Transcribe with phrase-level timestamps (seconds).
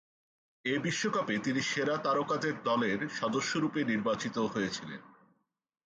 [0.65, 5.01] এ বিশ্বকাপে তিনি সেরা তারকাদের দলের সদস্যরূপে নির্বাচিত হয়েছিলেন।